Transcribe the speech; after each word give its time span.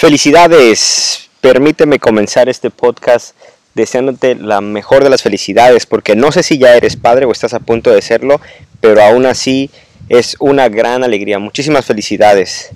Felicidades. 0.00 1.28
Permíteme 1.42 1.98
comenzar 1.98 2.48
este 2.48 2.70
podcast 2.70 3.36
deseándote 3.74 4.34
la 4.34 4.62
mejor 4.62 5.04
de 5.04 5.10
las 5.10 5.22
felicidades, 5.22 5.84
porque 5.84 6.16
no 6.16 6.32
sé 6.32 6.42
si 6.42 6.56
ya 6.56 6.74
eres 6.74 6.96
padre 6.96 7.26
o 7.26 7.32
estás 7.32 7.52
a 7.52 7.60
punto 7.60 7.90
de 7.90 8.00
serlo, 8.00 8.40
pero 8.80 9.02
aún 9.02 9.26
así 9.26 9.70
es 10.08 10.36
una 10.38 10.70
gran 10.70 11.04
alegría. 11.04 11.38
Muchísimas 11.38 11.84
felicidades. 11.84 12.70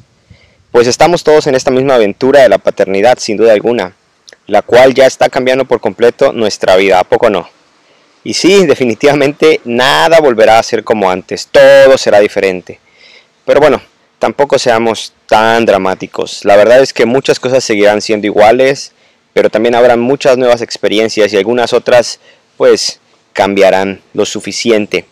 Pues 0.70 0.86
estamos 0.86 1.24
todos 1.24 1.46
en 1.46 1.54
esta 1.54 1.70
misma 1.70 1.94
aventura 1.94 2.42
de 2.42 2.50
la 2.50 2.58
paternidad, 2.58 3.18
sin 3.18 3.38
duda 3.38 3.54
alguna, 3.54 3.94
la 4.46 4.60
cual 4.60 4.92
ya 4.92 5.06
está 5.06 5.30
cambiando 5.30 5.64
por 5.64 5.80
completo 5.80 6.32
nuestra 6.34 6.76
vida, 6.76 7.00
¿a 7.00 7.04
poco 7.04 7.30
no? 7.30 7.53
Y 8.24 8.32
sí, 8.32 8.66
definitivamente 8.66 9.60
nada 9.64 10.18
volverá 10.18 10.58
a 10.58 10.62
ser 10.62 10.82
como 10.82 11.10
antes, 11.10 11.46
todo 11.46 11.98
será 11.98 12.20
diferente. 12.20 12.80
Pero 13.44 13.60
bueno, 13.60 13.82
tampoco 14.18 14.58
seamos 14.58 15.12
tan 15.26 15.66
dramáticos. 15.66 16.44
La 16.46 16.56
verdad 16.56 16.80
es 16.80 16.94
que 16.94 17.04
muchas 17.04 17.38
cosas 17.38 17.62
seguirán 17.62 18.00
siendo 18.00 18.26
iguales, 18.26 18.92
pero 19.34 19.50
también 19.50 19.74
habrá 19.74 19.96
muchas 19.96 20.38
nuevas 20.38 20.62
experiencias 20.62 21.32
y 21.32 21.36
algunas 21.36 21.74
otras 21.74 22.18
pues 22.56 23.00
cambiarán 23.34 24.00
lo 24.14 24.24
suficiente. 24.24 25.04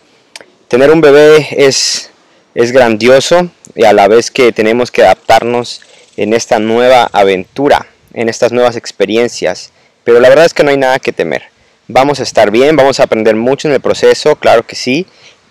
Tener 0.68 0.90
un 0.90 1.02
bebé 1.02 1.48
es, 1.50 2.10
es 2.54 2.72
grandioso 2.72 3.50
y 3.74 3.84
a 3.84 3.92
la 3.92 4.08
vez 4.08 4.30
que 4.30 4.52
tenemos 4.52 4.90
que 4.90 5.02
adaptarnos 5.02 5.82
en 6.16 6.32
esta 6.32 6.58
nueva 6.58 7.10
aventura, 7.12 7.86
en 8.14 8.30
estas 8.30 8.52
nuevas 8.52 8.76
experiencias. 8.76 9.70
Pero 10.04 10.20
la 10.20 10.30
verdad 10.30 10.46
es 10.46 10.54
que 10.54 10.64
no 10.64 10.70
hay 10.70 10.78
nada 10.78 10.98
que 10.98 11.12
temer. 11.12 11.51
Vamos 11.94 12.20
a 12.20 12.22
estar 12.22 12.50
bien, 12.50 12.74
vamos 12.74 13.00
a 13.00 13.02
aprender 13.02 13.36
mucho 13.36 13.68
en 13.68 13.74
el 13.74 13.80
proceso, 13.82 14.36
claro 14.36 14.66
que 14.66 14.74
sí, 14.74 15.06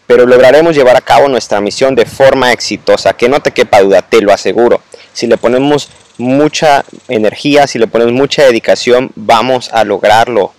pero 0.08 0.26
lograremos 0.26 0.76
llevar 0.76 0.96
a 0.98 1.02
cabo 1.02 1.28
nuestra 1.28 1.62
misión 1.62 1.94
de 1.94 2.08
forma 2.08 2.52
exitosa, 2.52 3.14
que 3.14 3.30
no 3.30 3.42
te 3.42 3.52
quepa 3.52 3.80
duda, 3.80 4.02
te 4.02 4.24
lo 4.24 4.34
aseguro. 4.34 4.82
Si 5.14 5.28
le 5.28 5.38
ponemos 5.38 5.90
mucha 6.18 6.84
energía, 7.10 7.68
si 7.68 7.78
le 7.78 7.86
ponemos 7.86 8.14
mucha 8.14 8.44
dedicación, 8.44 9.12
vamos 9.14 9.70
a 9.72 9.84
lograrlo. 9.84 10.52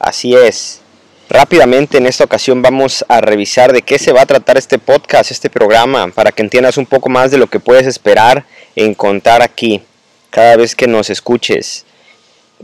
Así 0.00 0.34
es. 0.34 0.80
Rápidamente 1.30 1.98
en 1.98 2.06
esta 2.06 2.24
ocasión 2.24 2.60
vamos 2.60 3.04
a 3.08 3.20
revisar 3.20 3.72
de 3.72 3.82
qué 3.82 4.00
se 4.00 4.12
va 4.12 4.22
a 4.22 4.26
tratar 4.26 4.58
este 4.58 4.80
podcast, 4.80 5.30
este 5.30 5.50
programa, 5.50 6.08
para 6.08 6.32
que 6.32 6.42
entiendas 6.42 6.78
un 6.78 6.86
poco 6.86 7.10
más 7.10 7.30
de 7.30 7.38
lo 7.38 7.46
que 7.46 7.60
puedes 7.60 7.86
esperar 7.86 8.44
encontrar 8.74 9.42
aquí 9.42 9.82
cada 10.30 10.56
vez 10.56 10.74
que 10.74 10.88
nos 10.88 11.10
escuches. 11.10 11.84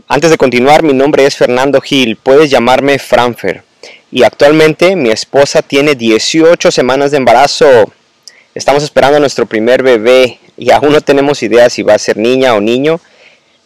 Antes 0.07 0.29
de 0.29 0.37
continuar, 0.37 0.83
mi 0.83 0.93
nombre 0.93 1.25
es 1.25 1.37
Fernando 1.37 1.79
Gil, 1.79 2.17
puedes 2.17 2.51
llamarme 2.51 2.99
Franfer 2.99 3.63
y 4.11 4.23
actualmente 4.23 4.95
mi 4.95 5.09
esposa 5.09 5.61
tiene 5.61 5.95
18 5.95 6.69
semanas 6.69 7.11
de 7.11 7.17
embarazo. 7.17 7.65
Estamos 8.53 8.83
esperando 8.83 9.17
a 9.17 9.19
nuestro 9.19 9.45
primer 9.45 9.83
bebé 9.83 10.37
y 10.57 10.69
aún 10.71 10.91
no 10.91 11.01
tenemos 11.01 11.41
idea 11.43 11.69
si 11.69 11.81
va 11.81 11.93
a 11.93 11.99
ser 11.99 12.17
niña 12.17 12.55
o 12.55 12.61
niño, 12.61 12.99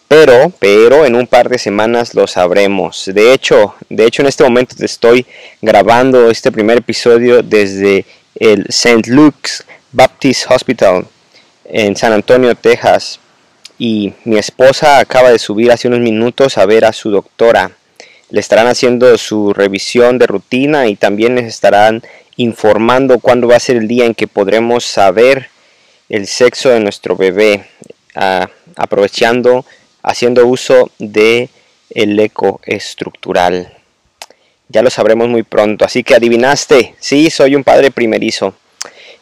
pero 0.08 0.54
pero 0.60 1.04
en 1.06 1.16
un 1.16 1.28
par 1.28 1.50
de 1.50 1.58
semanas 1.58 2.14
lo 2.14 2.26
sabremos. 2.28 3.10
De 3.14 3.34
hecho, 3.34 3.74
de 3.90 4.06
hecho 4.06 4.22
en 4.22 4.28
este 4.28 4.44
momento 4.44 4.76
te 4.76 4.86
estoy 4.86 5.26
grabando 5.62 6.30
este 6.30 6.52
primer 6.52 6.78
episodio 6.78 7.42
desde 7.42 8.06
el 8.36 8.68
St. 8.70 9.10
Luke's 9.10 9.66
Baptist 9.92 10.50
Hospital 10.50 11.08
en 11.66 11.96
San 11.96 12.14
Antonio, 12.14 12.56
Texas. 12.56 13.20
Y 13.80 14.14
mi 14.26 14.38
esposa 14.38 15.00
acaba 15.00 15.32
de 15.32 15.40
subir 15.40 15.72
hace 15.72 15.88
unos 15.88 16.02
minutos 16.02 16.60
a 16.60 16.66
ver 16.68 16.86
a 16.86 16.94
su 16.94 17.10
doctora 17.10 17.72
le 18.30 18.40
estarán 18.40 18.68
haciendo 18.68 19.18
su 19.18 19.54
revisión 19.54 20.20
de 20.20 20.28
rutina 20.28 20.88
y 20.88 20.96
también 20.96 21.36
les 21.36 21.46
estarán 21.46 22.04
informando 22.36 23.20
cuándo 23.20 23.48
va 23.48 23.56
a 23.56 23.60
ser 23.60 23.78
el 23.78 23.88
día 23.88 24.06
en 24.06 24.14
que 24.14 24.28
podremos 24.28 24.86
saber 24.86 25.50
el 26.10 26.28
sexo 26.28 26.70
de 26.70 26.80
nuestro 26.80 27.16
bebé, 27.16 27.66
aprovechando, 28.76 29.66
haciendo 30.04 30.46
uso 30.46 30.92
de 31.00 31.50
el 31.90 32.20
eco 32.20 32.62
estructural. 32.66 33.74
Ya 34.68 34.84
lo 34.84 34.92
sabremos 34.92 35.28
muy 35.28 35.44
pronto, 35.44 35.84
así 35.84 36.04
que 36.04 36.14
adivinaste, 36.14 36.96
sí, 37.00 37.30
soy 37.32 37.56
un 37.56 37.64
padre 37.64 37.90
primerizo. 37.90 38.54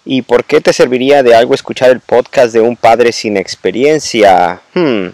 ¿Y 0.10 0.22
por 0.22 0.46
qué 0.46 0.62
te 0.62 0.72
serviría 0.72 1.22
de 1.22 1.36
algo 1.36 1.54
escuchar 1.54 1.90
el 1.90 2.00
podcast 2.00 2.54
de 2.54 2.62
un 2.62 2.78
padre 2.78 3.12
sin 3.12 3.36
experiencia? 3.36 4.62
Hmm, 4.74 5.08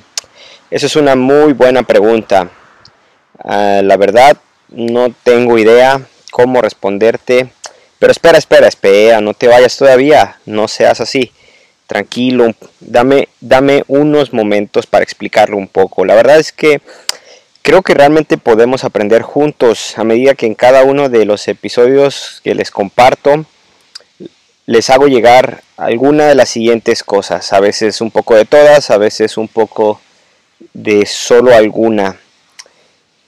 eso 0.70 0.86
es 0.86 0.96
una 0.96 1.16
muy 1.16 1.54
buena 1.54 1.82
pregunta. 1.82 2.52
Ah, 3.44 3.82
la 3.84 3.98
verdad, 3.98 4.38
no 4.70 5.12
tengo 5.24 5.58
idea 5.58 6.00
cómo 6.30 6.62
responderte. 6.62 7.48
Pero 7.98 8.12
espera, 8.12 8.38
espera, 8.38 8.68
espera, 8.68 9.20
no 9.20 9.34
te 9.34 9.48
vayas 9.48 9.76
todavía, 9.76 10.38
no 10.46 10.68
seas 10.68 11.02
así. 11.02 11.32
Tranquilo, 11.88 12.54
dame, 12.80 13.30
dame 13.42 13.84
unos 13.88 14.32
momentos 14.32 14.86
para 14.86 15.04
explicarlo 15.04 15.58
un 15.58 15.70
poco. 15.70 16.06
La 16.06 16.14
verdad 16.14 16.38
es 16.38 16.52
que 16.52 16.82
creo 17.64 17.82
que 17.82 17.96
realmente 17.96 18.38
podemos 18.38 18.84
aprender 18.84 19.24
juntos 19.24 19.98
a 19.98 20.04
medida 20.04 20.36
que 20.36 20.46
en 20.46 20.54
cada 20.54 20.84
uno 20.84 21.10
de 21.10 21.26
los 21.26 21.48
episodios 21.48 22.42
que 22.44 22.54
les 22.54 22.70
comparto 22.70 23.48
les 24.66 24.90
hago 24.90 25.08
llegar 25.08 25.62
alguna 25.78 26.26
de 26.28 26.36
las 26.36 26.50
siguientes 26.50 27.04
cosas. 27.04 27.52
A 27.54 27.60
veces 27.60 28.02
un 28.02 28.12
poco 28.12 28.36
de 28.36 28.46
todas, 28.46 28.90
a 28.92 28.98
veces 28.98 29.38
un 29.38 29.48
poco 29.48 30.00
de 30.74 31.06
solo 31.06 31.54
alguna. 31.54 32.18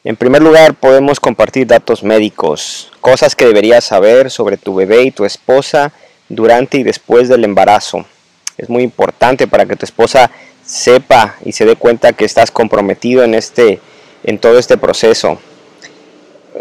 En 0.04 0.16
primer 0.16 0.42
lugar, 0.42 0.76
podemos 0.76 1.20
compartir 1.20 1.68
datos 1.68 2.04
médicos, 2.04 2.92
cosas 3.02 3.36
que 3.36 3.46
deberías 3.46 3.84
saber 3.84 4.30
sobre 4.30 4.58
tu 4.58 4.76
bebé 4.76 5.04
y 5.04 5.12
tu 5.12 5.26
esposa 5.26 5.92
durante 6.30 6.78
y 6.78 6.84
después 6.84 7.28
del 7.28 7.44
embarazo. 7.44 8.06
Es 8.58 8.70
muy 8.70 8.84
importante 8.84 9.48
para 9.48 9.66
que 9.66 9.76
tu 9.76 9.86
esposa 9.86 10.32
sepa 10.64 11.36
y 11.44 11.52
se 11.52 11.66
dé 11.66 11.76
cuenta 11.76 12.14
que 12.14 12.26
estás 12.26 12.52
comprometido 12.52 13.24
en 13.24 13.36
este 13.36 13.80
en 14.24 14.40
todo 14.40 14.58
este 14.58 14.78
proceso. 14.78 15.40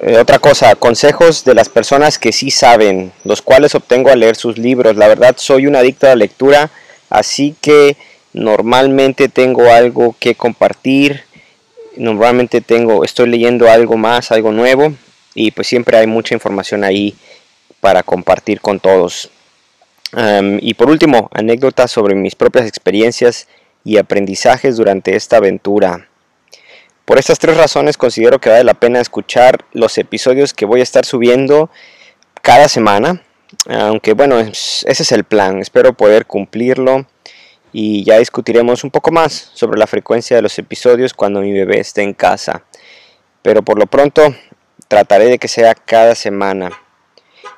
Eh, 0.02 0.18
otra 0.18 0.38
cosa, 0.38 0.74
consejos 0.74 1.44
de 1.44 1.54
las 1.54 1.68
personas 1.68 2.18
que 2.18 2.32
sí 2.32 2.50
saben, 2.50 3.12
los 3.24 3.42
cuales 3.42 3.74
obtengo 3.74 4.10
al 4.10 4.20
leer 4.20 4.36
sus 4.36 4.58
libros. 4.58 4.96
La 4.96 5.08
verdad 5.08 5.36
soy 5.38 5.66
un 5.66 5.76
adicto 5.76 6.06
a 6.06 6.10
la 6.10 6.16
lectura, 6.16 6.70
así 7.10 7.54
que 7.60 7.96
normalmente 8.32 9.28
tengo 9.28 9.70
algo 9.70 10.16
que 10.18 10.34
compartir 10.34 11.24
normalmente 11.96 12.60
tengo, 12.60 13.04
estoy 13.04 13.28
leyendo 13.28 13.70
algo 13.70 13.96
más, 13.96 14.32
algo 14.32 14.52
nuevo 14.52 14.92
y 15.34 15.50
pues 15.50 15.66
siempre 15.66 15.96
hay 15.96 16.06
mucha 16.06 16.34
información 16.34 16.84
ahí 16.84 17.14
para 17.80 18.02
compartir 18.02 18.60
con 18.60 18.80
todos. 18.80 19.30
y 20.60 20.74
por 20.74 20.90
último, 20.90 21.28
anécdotas 21.32 21.90
sobre 21.90 22.14
mis 22.14 22.36
propias 22.36 22.66
experiencias 22.66 23.48
y 23.84 23.96
aprendizajes 23.98 24.76
durante 24.76 25.16
esta 25.16 25.38
aventura. 25.38 26.08
Por 27.04 27.18
estas 27.18 27.38
tres 27.38 27.58
razones 27.58 27.98
considero 27.98 28.38
que 28.38 28.48
vale 28.48 28.64
la 28.64 28.72
pena 28.72 28.98
escuchar 28.98 29.64
los 29.72 29.98
episodios 29.98 30.54
que 30.54 30.64
voy 30.64 30.80
a 30.80 30.84
estar 30.84 31.04
subiendo 31.04 31.68
cada 32.40 32.66
semana. 32.68 33.22
Aunque 33.68 34.14
bueno, 34.14 34.38
ese 34.38 34.86
es 34.86 35.12
el 35.12 35.24
plan, 35.24 35.60
espero 35.60 35.92
poder 35.92 36.24
cumplirlo 36.24 37.06
y 37.72 38.04
ya 38.04 38.18
discutiremos 38.18 38.84
un 38.84 38.90
poco 38.90 39.10
más 39.10 39.50
sobre 39.52 39.78
la 39.78 39.86
frecuencia 39.86 40.36
de 40.36 40.42
los 40.42 40.58
episodios 40.58 41.12
cuando 41.12 41.40
mi 41.40 41.52
bebé 41.52 41.80
esté 41.80 42.02
en 42.02 42.14
casa. 42.14 42.64
Pero 43.42 43.62
por 43.62 43.78
lo 43.78 43.86
pronto 43.86 44.34
trataré 44.88 45.26
de 45.26 45.38
que 45.38 45.48
sea 45.48 45.74
cada 45.74 46.14
semana. 46.14 46.70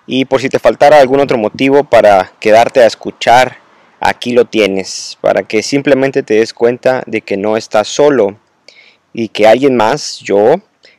Y 0.08 0.24
por 0.24 0.40
si 0.40 0.48
te 0.48 0.58
faltara 0.58 0.98
algún 0.98 1.20
otro 1.20 1.38
motivo 1.38 1.84
para 1.84 2.32
quedarte 2.40 2.80
a 2.80 2.86
escuchar, 2.86 3.58
aquí 4.00 4.32
lo 4.32 4.44
tienes, 4.44 5.18
para 5.20 5.44
que 5.44 5.62
simplemente 5.62 6.24
te 6.24 6.34
des 6.34 6.52
cuenta 6.52 7.04
de 7.06 7.20
que 7.20 7.36
no 7.36 7.56
estás 7.56 7.86
solo 7.86 8.38
y 9.18 9.28
que 9.28 9.46
alguien 9.46 9.74
más, 9.76 10.18
yo, 10.18 10.56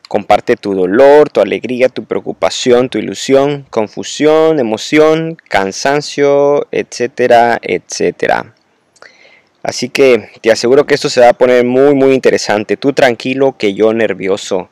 comparte 0.07 0.55
tu 0.55 0.73
dolor, 0.73 1.29
tu 1.29 1.39
alegría, 1.39 1.87
tu 1.87 2.05
preocupación, 2.05 2.89
tu 2.89 2.97
ilusión, 2.97 3.67
confusión, 3.69 4.59
emoción, 4.59 5.37
cansancio, 5.47 6.65
etcétera, 6.71 7.59
etcétera. 7.61 8.55
Así 9.61 9.89
que 9.89 10.31
te 10.41 10.51
aseguro 10.51 10.87
que 10.87 10.95
esto 10.95 11.09
se 11.09 11.21
va 11.21 11.29
a 11.29 11.33
poner 11.33 11.63
muy 11.63 11.93
muy 11.93 12.13
interesante. 12.13 12.75
Tú 12.75 12.91
tranquilo 12.91 13.55
que 13.55 13.75
yo 13.75 13.93
nervioso. 13.93 14.67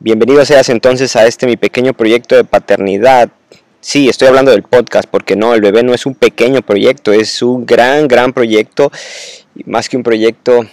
Bienvenido 0.00 0.44
seas 0.44 0.68
entonces 0.68 1.14
a 1.14 1.28
este 1.28 1.46
mi 1.46 1.56
pequeño 1.56 1.92
proyecto 1.92 2.34
de 2.34 2.42
paternidad. 2.42 3.28
Sí, 3.80 4.08
estoy 4.08 4.26
hablando 4.26 4.50
del 4.50 4.64
podcast 4.64 5.08
porque 5.08 5.36
no, 5.36 5.54
el 5.54 5.60
bebé 5.60 5.84
no 5.84 5.94
es 5.94 6.06
un 6.06 6.16
pequeño 6.16 6.62
proyecto, 6.62 7.12
es 7.12 7.40
un 7.40 7.64
gran, 7.64 8.08
gran 8.08 8.32
proyecto. 8.32 8.90
Más 9.64 9.88
que 9.88 9.96
un 9.96 10.02
proyecto, 10.02 10.66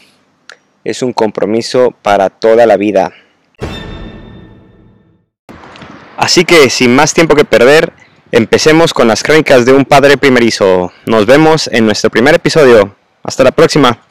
es 0.86 1.02
un 1.02 1.12
compromiso 1.12 1.94
para 2.02 2.30
toda 2.30 2.66
la 2.66 2.78
vida. 2.78 3.12
Así 6.16 6.46
que 6.46 6.70
sin 6.70 6.96
más 6.96 7.14
tiempo 7.14 7.36
que 7.36 7.44
perder, 7.44 7.92
empecemos 8.32 8.94
con 8.94 9.08
las 9.08 9.24
crónicas 9.24 9.66
de 9.66 9.74
un 9.74 9.84
padre 9.84 10.16
primerizo. 10.16 10.94
Nos 11.06 11.26
vemos 11.26 11.68
en 11.74 11.86
nuestro 11.86 12.10
primer 12.10 12.36
episodio. 12.36 12.96
Hasta 13.24 13.44
la 13.44 13.52
próxima. 13.52 14.05